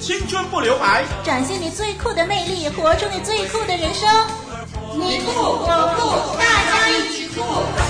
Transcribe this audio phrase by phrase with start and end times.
[0.00, 4.10] 青春不留白，展现你最酷的魅力，活出你最酷的人生。
[4.94, 7.83] 你酷我酷，大家一起酷！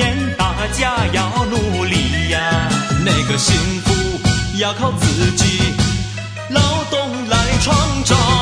[0.00, 2.40] 年，大家要努力呀，
[3.04, 4.18] 那个幸福
[4.58, 5.74] 要靠自己
[6.48, 8.39] 劳动来创造。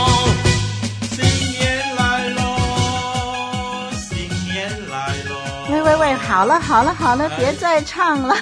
[6.28, 8.36] 好了好了好了，别再唱了。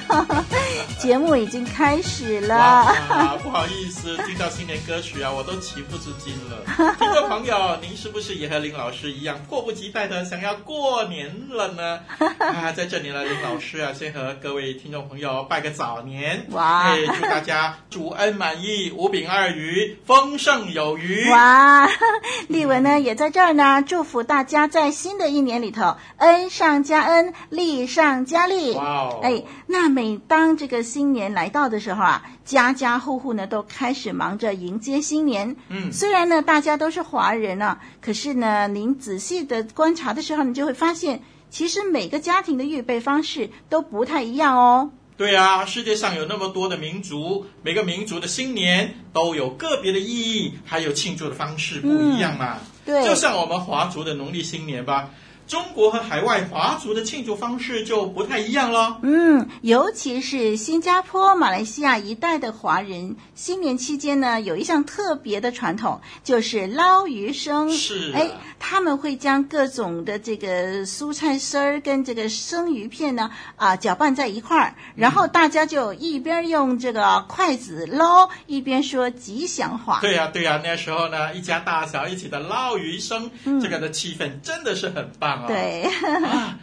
[0.99, 6.65] 节目已经开始了，啊， 不好意思，听到新年歌曲啊，我都情不自禁了。
[6.99, 12.01] 听众朋友，您是不是也和林老师一样，迫不及待的想要过年了呢？
[12.39, 16.89] 啊，在这里呢，林老师啊，先和各位听众朋友拜个早年，哇！
[16.89, 21.31] 哎，祝大家主恩满意，五饼二鱼，丰盛有余。
[21.31, 21.89] 哇！
[22.49, 28.73] 丽文呢，也在这儿呢，祝福大家在新的一年里头，恩上加恩，利上加利。
[28.75, 29.21] 哇哦！
[29.25, 30.77] 哎，那每当这个。
[30.87, 35.57] 新年来到的时候啊，家家户户呢都开始忙着迎接新年。
[35.69, 44.91] 嗯，虽然呢大家都是华人啊，可是呢，您仔细的观察的时候，你就会发现，其实每个家庭的预备方式都不太一样哦。
[45.17, 52.59] 对啊，世界上有那么多的民族，每个民族的新年都有个别的意义，还有庆祝的方式不一样嘛。
[52.59, 55.11] 嗯，对，就像我们华族的农历新年吧。
[55.47, 58.99] 中国和海外华族的庆祝方式就不太一样了。
[59.03, 67.71] 嗯，尤其是新加坡、马来西亚一带的华人，新年期间呢，有一项特别的传统，就是捞鱼生。
[67.71, 80.01] 是，哎，他们会将各种的这个蔬菜丝儿跟这个生鱼片呢，啊，搅拌在一块儿，然后大家就一边用这个筷子捞，一边说吉祥话。
[80.01, 85.36] 对呀，对呀，那时候呢，一家大小一起的捞鱼生，嗯，这个的气氛真的是很棒。
[85.47, 85.83] 对
[86.25, 86.59] 啊，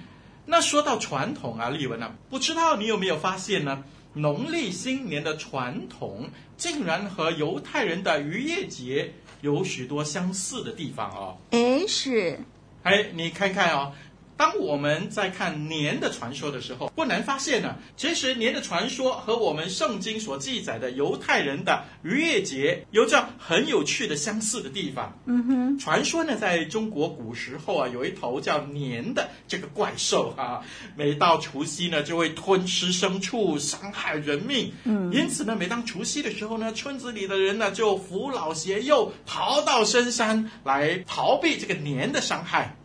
[0.45, 3.84] 那说到传统啊，丽文啊，不知道你有没有发现呢？
[4.16, 9.11] 农历新年的传统竟然和犹太人的逾越节
[9.41, 11.38] 有许多相似的地方哦。
[11.50, 12.39] 哎，是，
[12.84, 13.91] 哎，你看看哦。
[14.35, 25.17] 当我们在看年的传说的时候，不难发现呢，其实年的传说和我们圣经所记载的犹太人的逾越节有着很有趣的相似的地方。
[25.25, 30.61] 嗯哼，传说呢，在中国古时候啊，有一头叫年的这个怪兽啊，
[30.95, 34.72] 每到除夕呢，就会吞吃牲畜，伤害人命。
[34.83, 42.75] 嗯，因此呢，每当除夕的时候呢，村子里的人呢，就扶老携幼，逃到深山来逃避这个年的伤害。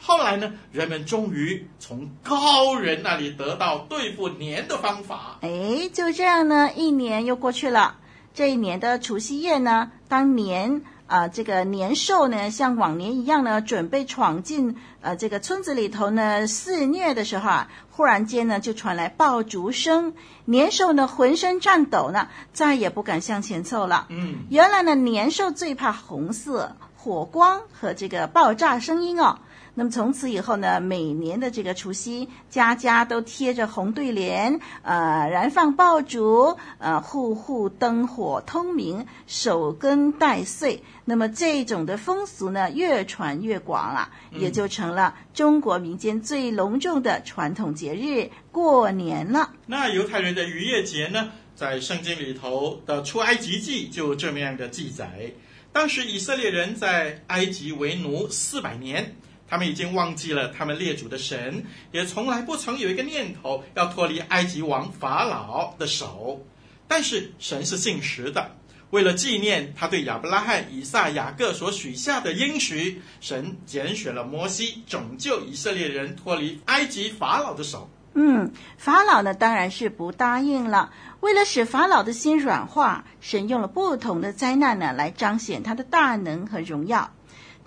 [0.00, 5.38] 后来呢，人们终于从高人那里得到对付年的方法。
[5.42, 7.96] 哎，就这样呢，一年又过去了。
[8.32, 20.14] 这一年的除夕夜呢，当年啊、呃，这个年兽呢，像往年一样呢，准备闯进呃这个村子里头呢肆虐的时候啊，忽然间呢，就传来爆竹声。
[20.44, 24.06] 年兽呢，浑身颤抖呢，再也不敢向前凑了。
[24.10, 29.40] 嗯，原来呢，年兽最怕红色、火光和这个爆炸声音哦。
[29.78, 40.82] 那么从此以后呢，每年的这个除夕，家家都贴着红对联，呃，燃放爆竹，呃，户户灯火通明，守更待岁。
[41.04, 49.52] 那么这种的风俗呢，越传越广啊，也就成了中国民间最隆重的传统节日——过年了。
[49.66, 55.34] 那犹太人的逾越节呢，在圣经里头的出埃及记就这么样的记载：
[55.72, 59.14] 当时以色列人在埃及为奴四百年。
[59.48, 66.44] 他们已经忘记了他们列祖的神，也从来不曾有一个念头要脱离埃及王法老的手。
[66.86, 68.50] 但是神是信实的，
[68.90, 77.90] 为了纪念他对亚伯拉罕、以撒、雅各所许下的应许，神拣选了摩西，拯救以色列人脱离埃及法老的手。
[78.14, 80.90] 嗯，法老呢当然是不答应了。
[81.20, 87.12] 为了使法老的心软化，神用了不同的灾难呢来彰显他的大能和荣耀。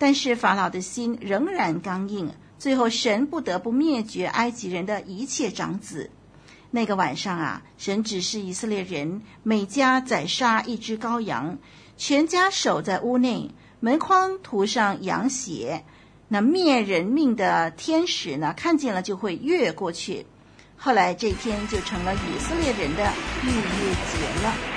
[0.02, 6.10] 但是法老的心仍然刚硬，最后神不得不灭绝埃及人的一切长子。
[6.72, 11.56] 那个晚上啊，神指示以色列人每家宰杀一只羔羊，
[11.96, 15.84] 全家守在屋内，门框涂上羊血。
[16.26, 20.26] 那灭人命的天使呢，看见了就会越过去。
[20.76, 23.12] 后来这天就成了以色列人的
[23.44, 24.71] 逾越节了。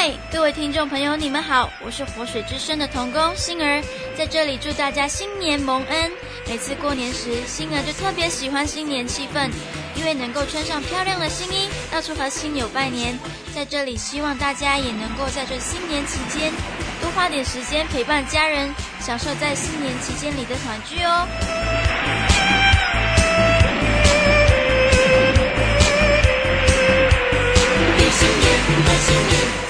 [0.00, 3.82] 嗨，各位听众朋友，你们好，我是活水之声的童工心儿，
[4.16, 6.12] 在这里祝大家新年蒙恩。
[6.46, 9.50] 每次过年时，心儿就特别喜欢新年气氛，
[9.96, 13.18] 因为能够穿上漂亮的新衣，到处和亲友拜年。
[13.52, 16.52] 在这里，希望大家也能够在这新年期间。
[17.02, 21.26] 多花点时间陪伴家人，享受在新年期间里的团聚哦。
[28.10, 28.46] 新年，
[29.04, 29.67] 新年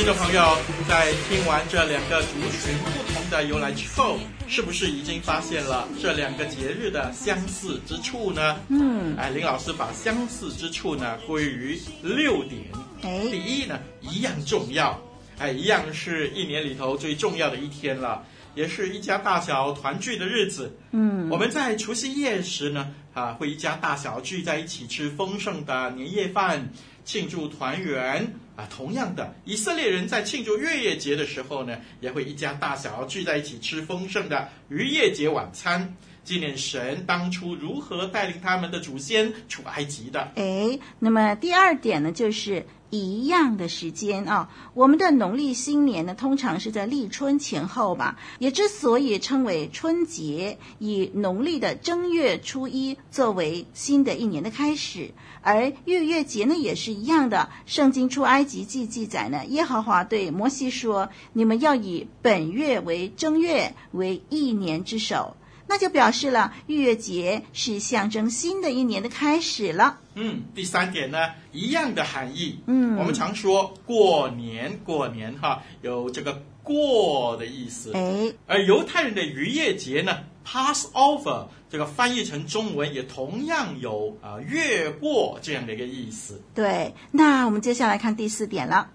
[0.00, 0.56] 听众朋友，
[0.88, 4.18] 在听完这两个族群不同的由来之后，
[4.48, 8.58] 是不是已经发现了这两个节日的相似之处呢？
[8.68, 12.62] 嗯，哎，林老师把相似之处呢归于六点。
[13.02, 14.98] 哎，第一呢，一样重要。
[15.36, 18.24] 哎，一样是一年里头最重要的一天了，
[18.54, 20.74] 也是一家大小团聚的日子。
[20.92, 26.70] 嗯，我们在除夕夜时呢，啊，会一家大小聚在一起吃丰盛的年夜饭，
[27.04, 28.32] 庆祝团圆。
[28.60, 40.30] 啊，同样的，以色列人在庆祝月夜节的时候呢，也会一家大小聚在一起吃丰盛的逾越节晚餐，纪念神当初如何带领他们的祖先出埃及的。
[40.34, 42.62] 哎，那么第二点呢，就是。
[42.90, 48.18] 一样的时间啊，我们的农历新年呢，通常是在立春前后吧。
[48.38, 57.48] 也之所以称为春节，以农历的正月初一作为新的一年的开始，而逾越节呢也是一样的。
[57.64, 65.36] 圣经出埃及记记载呢，耶和华对摩西说：“你们要以本月为正月，为一年之首。”
[65.70, 70.00] 那就表示了逾越节是象征新的一年的开始了。
[70.16, 72.58] 嗯，第三点呢，一样的含义。
[72.66, 77.92] 嗯，我们常说过年，过年哈，有这个过的意思。
[77.94, 86.42] 哎，而犹太人的逾越节呢，Passover，这个翻译成中文也同样有啊越过这样的一个意思。
[86.52, 88.90] 对，那我们接下来看第四点了，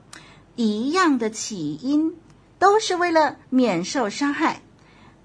[0.57, 2.17] 一样的起因
[2.59, 4.61] 都是为了免受伤害。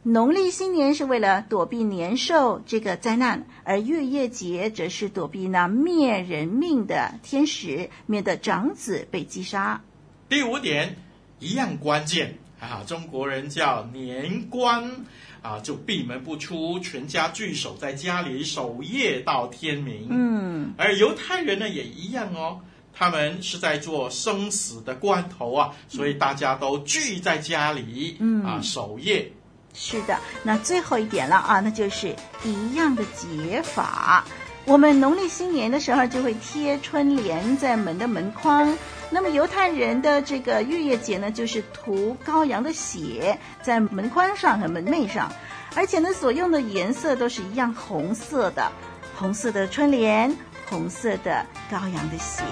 [0.02, 9.82] 农历新年是为了躲避年兽这个灾难，而月夜节则是躲避那灭人命的天使，免得长子被击杀。
[10.26, 10.96] 第五点
[11.38, 14.90] 一样关键啊，中国人叫年关
[15.42, 20.06] 啊，就闭门不出，全家聚守在家里守夜到天明。
[20.08, 22.58] 嗯，而犹太人呢也一样哦，
[22.94, 29.30] 他们是在做生死的关头啊，所以大家都聚在家里，嗯啊守夜。
[29.72, 34.24] 是的，那最后一点了啊，那就是一样的解法。
[34.66, 38.76] 我们农历新年的时候就会贴春联在门的门框，
[39.08, 45.32] 那么犹太人的这个逾越节呢，就是涂羔羊的血在门框上和门楣上，
[45.74, 48.70] 而且呢，所用的颜色都是一样红色的，
[49.16, 50.36] 红色的春联，
[50.68, 52.42] 红色的羔羊的血。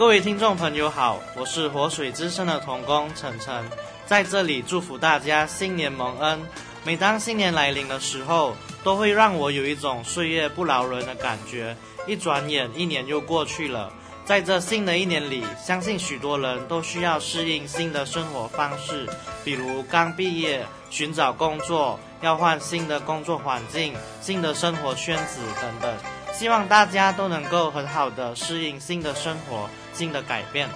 [0.00, 3.62] 各位听众朋友好，我是活水之声的童工晨晨，
[4.06, 6.40] 在这里祝福大家新年蒙恩。
[6.84, 11.76] 每当新年来临的时候，都会让我有一种岁月不饶人的感觉。
[12.06, 13.92] 一转眼，一年又过去了。
[14.24, 19.06] 在这新的一年里，相信许多人都需要适应新的生活方式，
[19.44, 25.94] 比如刚毕业寻找工作，要换新的工作环境、新的生活圈子等等。
[26.32, 29.68] 希望大家都能够很好的适应新的生活。
[29.92, 30.68] 新的改变。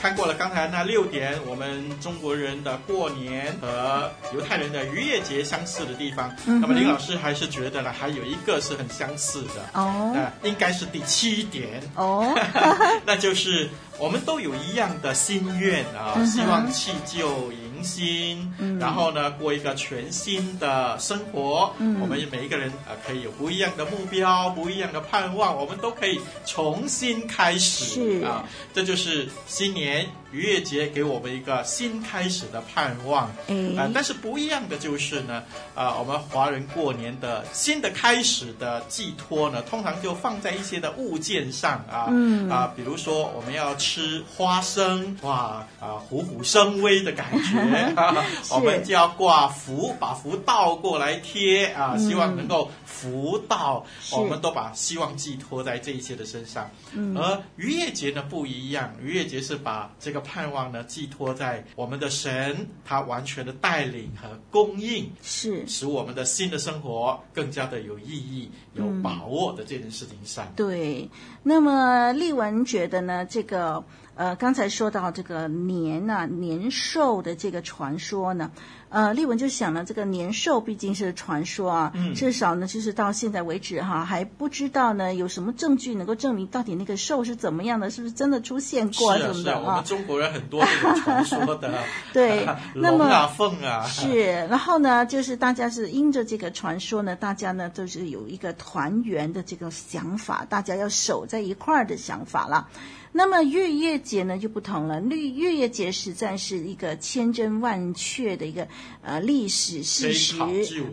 [0.00, 9.70] 看过了刚才那六点，我们中国人的过年和犹太人的逾越节相似的地方，嗯、那么林老师还是觉得呢，还有一个是很相似的。
[9.74, 11.82] 哦，那应该是第七点。
[11.96, 12.34] 哦，
[13.04, 13.68] 那就是。
[13.98, 21.72] 我们都有一样的心愿啊，希望弃旧迎新，嗯、然后呢，过一个全新的生活。
[21.78, 27.84] 嗯、我们每一个人啊、呃，可以有不一样的目标，不一样的盼望，我们都可以重新开始。
[27.84, 33.30] 是啊，这就是新年逾越节给我们一个新开始的盼望。
[33.48, 35.42] 嗯、呃，但是不一样的就是呢，
[35.74, 42.48] 啊、呃，我们华人过年的新的开始的寄托呢，通常就放在一些的物件上啊，嗯。
[42.50, 47.58] 啊，比如说我们要吃花生，哇啊，虎虎生威的感觉，
[47.94, 56.70] 啊、我们就要挂福，把福倒过来贴啊，希望能够福到，嗯、我们都把希望寄托在这一些的身上。
[56.92, 70.46] 嗯，而逾越节呢不一样，逾越节是把这个盼望呢寄托在我们的神，他完全的带领和供应，是使我们的新的生活更加的有意义、有把握的这件事情上。
[70.46, 71.10] 嗯、对，
[71.42, 73.82] 那么丽文觉得呢，这个。
[74.16, 78.50] 呃，刚才说到这个年呐、啊，年兽的这个传说呢，
[78.90, 89.56] 呃，丽文就想了，这个年兽毕竟是传说啊，嗯、至少呢，就是到现在为止哈，还不知道呢有什么证据能够证明到底那个兽是怎么样的，是不是真的出现过什么的啊？
[89.56, 91.72] 是啊，我们中国人很多这种传说的，
[92.12, 92.44] 对，
[92.74, 102.68] 那么龙啊凤啊，是，然后呢，就是大家是因着这个传说呢，大家呢就是有一个团圆的这个想法，大家要守在一块儿的想法了。
[103.12, 108.68] 那么月月节呢就不同了，逾逾越节实在是一个千真万确的一个
[109.02, 110.36] 呃历史事实，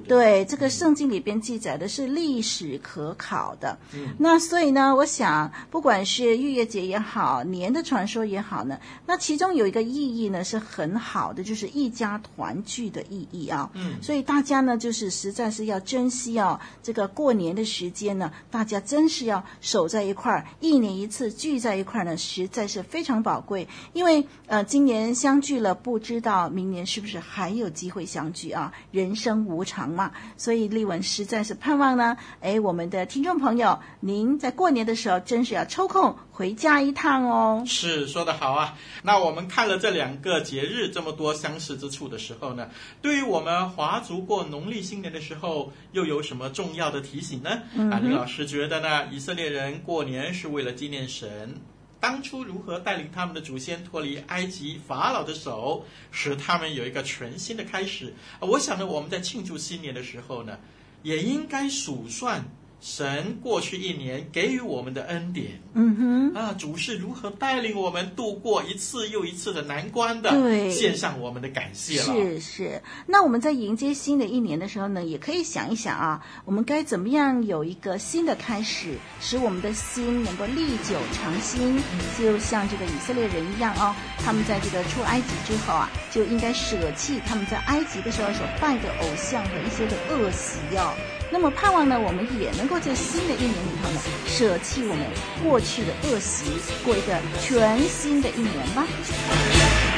[0.07, 3.77] 对这个圣经里边记载的是历史可考的。
[3.93, 13.69] 嗯，那所以呢，我想不管是月月节也好，年的传说也好呢，那其中有一个意义呢是很好的，就是一家团聚的意义啊。
[13.75, 22.06] 嗯，所以大家呢就是实在是要珍惜哦，这个过年的时间呢，大家真是要守在一块儿，一年一次聚在一块儿。
[22.15, 28.71] 实在是非常宝贵，因为呃，今年相聚了，不知道明年是不是还有机会相聚啊？
[28.91, 37.63] 人生无常嘛，所以丽文实在是盼望呢，哎，我们的听众朋友，您在过年的时候，真是要抽空回家一趟哦。
[37.65, 38.77] 是说得好啊。
[39.01, 42.69] 那我们看了这两个节日这么多相似之处的时候呢，
[43.01, 47.49] 对于我们华族过农历新年的时候，又有什么重要的提醒呢？
[47.73, 51.55] 嗯、啊，李老师觉得呢，以色列人过年是为了纪念神。
[51.99, 58.13] 当初如何带领他们的祖先脱离埃及法老的手，使他们有一个全新的开始？
[58.39, 60.59] 我想呢，我们在庆祝新年的时候呢，
[61.01, 62.45] 也应该数算。
[62.79, 65.95] 神过去一年给予我们的恩典，嗯
[66.33, 70.29] 哼，啊，主是如何带领我们度过一次又一次的难关的？
[70.29, 72.05] 对，献上我们的感谢了。
[72.05, 81.81] 是是，那我们在迎接新的一年的时候呢，也可以想一想啊，我们该怎么样有一个新的开始，使我们的心能够历久常新，
[82.17, 90.93] 就像这个以色列人一样哦，他们在这个出埃及之后啊，就应该舍弃他们在埃及的时候所拜的偶像和一些的恶习哦。
[91.29, 95.05] 那么盼望呢，我们也能够在新的一年里头呢，舍弃我们
[95.43, 96.45] 过去的恶习，
[96.85, 98.87] 过一个全新的一年吧。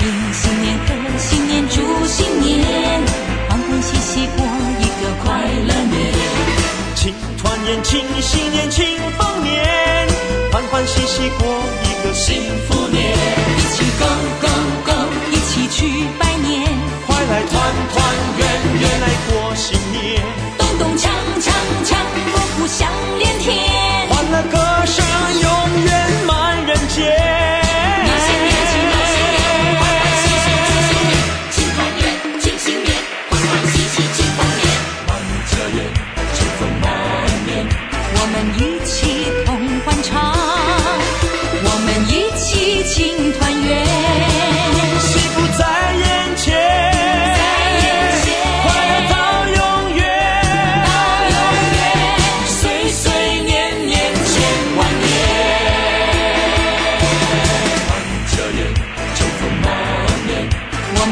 [0.01, 2.65] 迎新年贺新年祝新年，
[3.47, 4.41] 欢欢喜喜过
[4.81, 6.13] 一个快乐年。
[6.95, 8.83] 庆团圆庆新年庆
[9.17, 10.07] 丰年，
[10.51, 11.45] 欢欢喜喜过
[11.85, 13.13] 一个幸福年。
[13.13, 14.05] 一起 go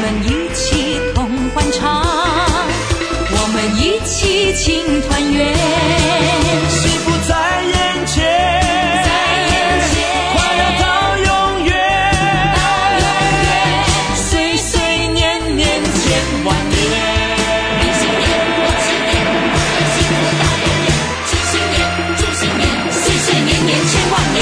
[0.00, 1.82] 们一起同欢唱，
[3.32, 5.36] 我们一起庆团圆。
[6.70, 8.22] 幸福在眼前，
[9.02, 9.08] 在
[9.42, 9.50] 眼
[9.90, 9.90] 前，
[10.32, 10.86] 快乐到
[11.18, 11.26] 永
[11.66, 11.74] 远。
[15.18, 15.26] 年
[15.56, 15.66] 年
[22.94, 24.38] 岁岁，年年千万年。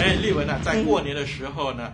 [0.22, 1.92] 丽文呢，在过年的时候呢。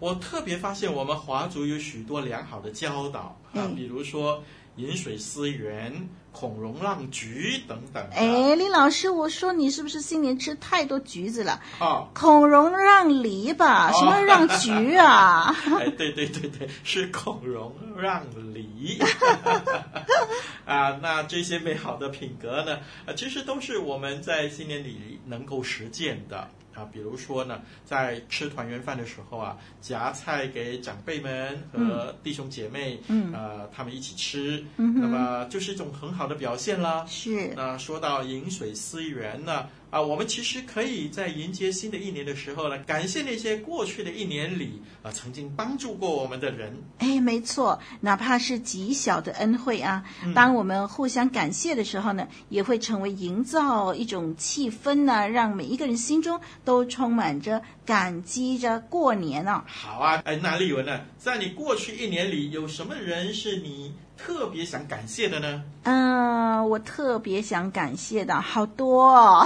[0.00, 4.42] 我特别发现我们华族有许多良好的教导啊，比如说
[4.76, 8.02] 饮水思源、孔融让菊等等。
[8.12, 11.60] 哎，李老师，我说你是不是新年吃太多橘子了？
[11.80, 13.92] 哦，孔融让梨吧？
[13.92, 15.54] 什么让菊啊？
[15.78, 18.98] 哎，对对对对，是孔融让梨。
[20.64, 26.48] 啊，那这些美好的品格呢，啊，其实都是我们在新年里能够实践的。
[26.80, 37.04] 啊，比如说呢，在吃团圆饭的时候啊，夹菜给长辈们和弟兄姐妹，嗯，呃，他们一起吃，嗯，那么就是一种很好的表现啦。
[37.06, 37.52] 是。
[37.54, 39.66] 那说到饮水思源呢？
[39.90, 46.72] 啊，我们其实可以在迎接新的一年的时候呢，感谢那些过去的一年里啊曾经帮助过我们的人。
[46.98, 59.64] 哎，没错，哪怕是极小的恩惠啊，嗯、当我们互相感谢的时候呢，也会成为营造一种气氛呢，让每一个人心中都充满着感激着过年啊。
[59.66, 65.64] 好啊，哎，那丽文呢，在你过去一年里，有什么人是你特别想感谢的呢？
[65.82, 69.44] 嗯、呃，我特别想感谢的好多哦。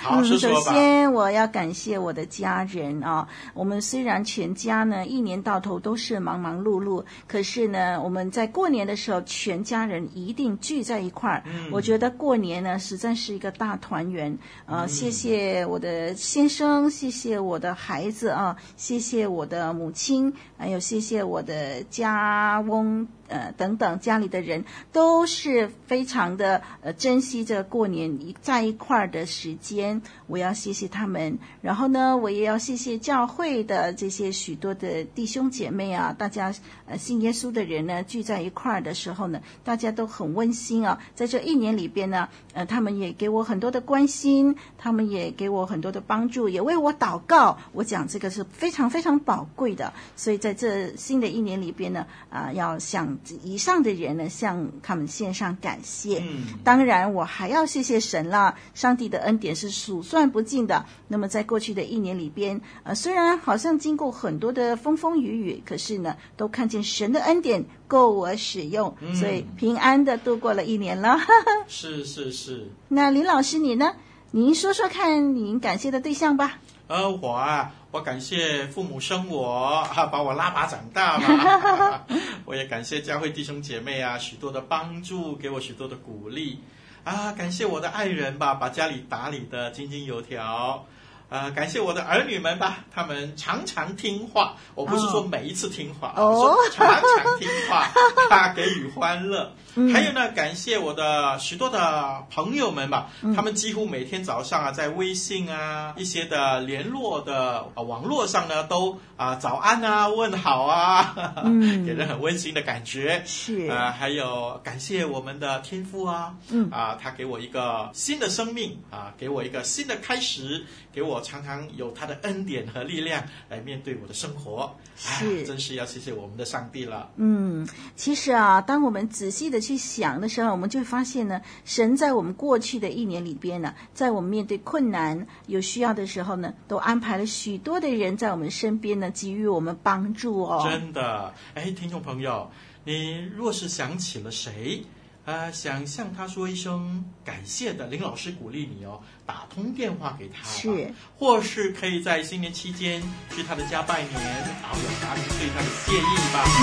[0.00, 3.28] 好，嗯，首先我要感谢我的家人啊。
[3.52, 11.42] 我们虽然全家呢一年到头都是忙忙碌碌，可是呢我们在过年的时候，全家人一定聚在一块儿。
[11.46, 14.38] 嗯，我觉得过年呢实在是一个大团圆。
[14.66, 23.06] 呃，谢谢我的先生，谢谢我的孩子啊，谢谢我的母亲，还有谢谢我的家翁。
[23.28, 31.38] 呃，等等，家里的人都是非常的呃珍惜这过年一在一块儿的时间，我要谢谢他们。
[31.62, 36.54] 然后呢，我也要谢谢教会的这些许多的弟兄姐妹啊，大家
[36.86, 41.00] 呃信耶稣的人呢聚在一块儿的时候呢，大家都很温馨啊。
[41.14, 47.58] 在这一年里边呢，呃，他们也给我很多的关心，他们也给我很多的帮助，也为我祷告。
[47.72, 53.13] 我讲这个是非常非常宝贵的，所以在这新的一年里边呢，啊、要想。
[53.42, 56.18] 以上的人呢，向他们献上感谢。
[56.18, 58.54] 嗯，当然我还要谢谢神了。
[58.74, 60.84] 上帝的恩典是数算不尽的。
[61.08, 71.18] 那么在过去的一年里边，呃，虽然好像经过很多的风风雨雨，可是呢，都看见神的恩典够我使用，嗯，所以平安的度过了一年了。
[71.68, 72.70] 是是是。
[72.88, 73.94] 那林老师你呢？
[74.30, 76.58] 您说说看，您感谢的对象吧。
[76.86, 82.02] 而，我啊，我感谢父母生我，哈， 把我拉拔长大嘛。
[82.44, 86.60] 我也感谢教会弟兄姐妹啊，许多的帮助，给我许多的鼓励。
[87.04, 90.86] 啊，感谢我的爱人吧，把家里打理的井井有条。
[91.34, 94.54] 啊，感谢我的儿女们吧，他们常常听话。
[94.76, 97.02] 我不是说每一次听话，哦、我说常常
[97.40, 97.90] 听话，
[98.30, 99.52] 他给予欢乐。
[99.76, 113.24] 嗯、还有呢，感谢我的许多的朋友们吧，嗯、他们几乎每天早上啊，在微信啊一些的联络的啊网络上呢，都啊早安啊问好啊，嗯、 给人很温馨的感觉。
[113.26, 124.72] 是啊，还有感谢我们的天父啊，嗯啊，他给我一个新的生命啊，给我一个新的开始，给我常常有他的恩典和力量来面对我的生活。
[124.96, 127.10] 是，真是要谢谢我们的上帝了。
[127.16, 129.64] 嗯，其实啊，当我们仔细的。
[129.64, 140.68] 去想的时候，我们就会发现呢，神在我们过去的一年里边呢，在我们面对困难、有需要的时候呢，都安排了许多的人在我们身边呢，给予我们帮助哦。
[140.70, 142.50] 真的，哎，听众朋友，
[142.84, 144.84] 你若是想起了谁，
[145.26, 153.02] 呃，想向他说一声感谢的，林老师鼓励你哦，打通电话给他，是，或是可以在新年期间
[153.34, 156.44] 去他的家拜年，然后表达你对他的谢意吧。
[156.44, 156.62] 嗯，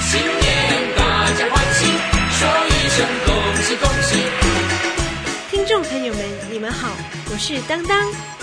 [0.00, 1.86] 新年大家欢喜。
[2.38, 4.08] 说一声恭喜恭喜！
[5.50, 6.88] 听众朋友们，你们好，
[7.32, 7.98] 我是当当。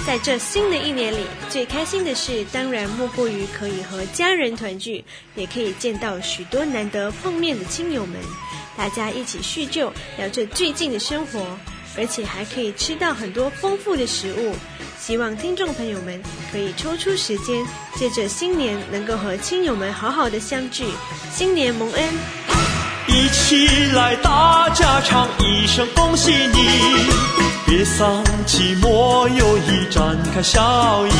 [0.05, 8.19] 在这新的一年里，最开心的事当然莫过于可以和家人团聚，也可以见到许多难得碰面的亲友们，
[8.75, 11.45] 大家一起叙旧，聊着最近的生活，
[11.97, 14.55] 而且还可以吃到很多丰富的食物。
[14.99, 20.85] 希望听众朋友们可以抽出时间，借着新年能够和亲友们好好的相聚，
[21.31, 22.09] 新年蒙恩。
[23.05, 26.67] 一起来，大家唱一声恭喜你，
[27.65, 31.11] 别丧寂寞，友谊展开笑意。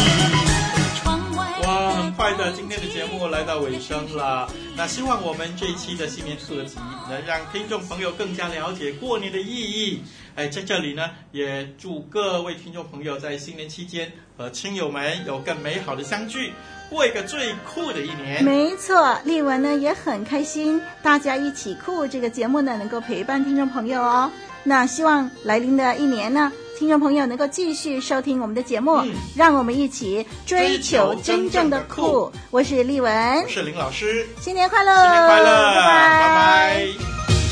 [1.65, 4.47] 哇，很快的，今天的节目来到尾声了。
[4.75, 6.77] 那希望我们这一期的新年特辑
[7.09, 10.01] 能让听众朋友更加了解过年的意义。
[10.35, 16.53] 哎，在这里呢，也祝各位听众朋友在新年期间和亲友们有更美好的相聚。
[16.89, 24.31] 过一个最酷的一年，没错，丽文呢也很开心，大家一起酷这个节目呢能够陪伴听众朋友哦。
[24.63, 26.51] 那希望来临的一年呢，
[26.83, 29.13] 听众朋友能够继续收听我们的节目，嗯。
[29.37, 32.29] 让我们一起追求真正的酷。
[32.51, 33.41] 我是丽文。
[33.41, 34.93] 我，是林老师，新年快乐！
[34.93, 35.87] 新年快乐，拜拜。
[36.19, 36.87] 拜拜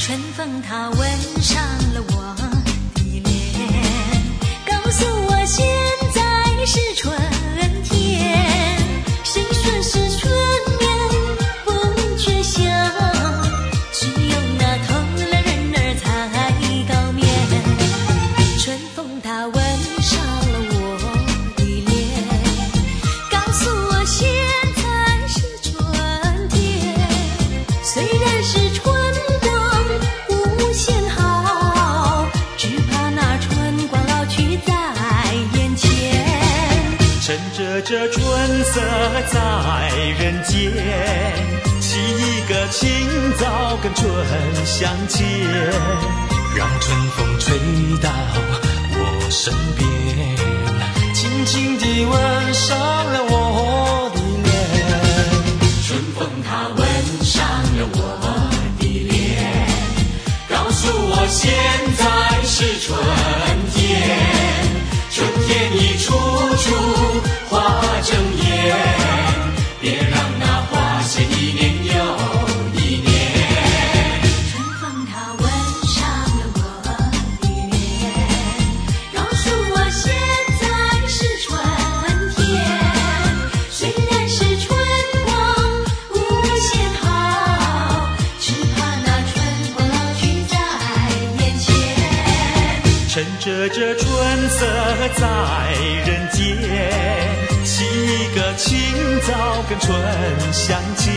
[0.01, 0.99] 春风它吻
[1.41, 1.63] 上
[1.93, 2.43] 了我的
[3.05, 3.23] 脸，
[4.65, 5.65] 告诉我现
[6.13, 6.21] 在
[6.65, 7.15] 是春
[37.83, 38.21] 这春
[38.63, 38.79] 色
[39.27, 40.71] 在人间，
[41.79, 42.87] 起一个清
[43.37, 44.05] 早跟春
[44.65, 45.19] 相见，
[46.55, 47.57] 让春风吹
[48.01, 48.09] 到
[48.93, 49.85] 我身边，
[51.13, 54.49] 轻轻地吻上了我的脸。
[55.83, 56.79] 春风它吻
[57.25, 57.41] 上
[57.77, 57.97] 了我
[58.79, 59.67] 的脸，
[60.47, 61.51] 告诉我现
[61.97, 62.03] 在
[62.43, 62.95] 是春
[63.73, 63.79] 天。
[65.09, 66.13] 春天已处
[66.57, 66.65] 处
[67.51, 69.00] 花正艳，
[94.51, 94.65] 色
[95.15, 95.23] 在
[96.05, 96.39] 人间，
[97.63, 98.69] 沏一个清
[99.21, 99.89] 早跟春
[100.51, 101.09] 相见，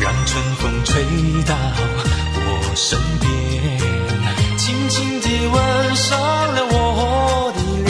[0.00, 1.04] 让春风吹
[1.46, 1.54] 到
[2.34, 3.78] 我身边，
[4.56, 5.56] 轻轻地吻
[5.96, 6.18] 上
[6.54, 7.86] 了我的脸。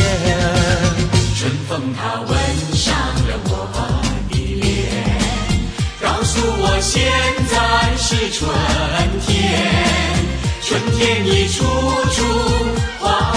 [1.37, 2.29] 春风它吻
[2.75, 2.95] 上
[3.29, 3.79] 了我的
[4.35, 4.37] 脸，
[6.03, 6.97] 告诉我现
[7.49, 7.57] 在
[7.97, 8.51] 是春
[9.27, 9.27] 天。
[10.61, 11.65] 春天已处
[12.13, 12.17] 处
[13.01, 13.28] 花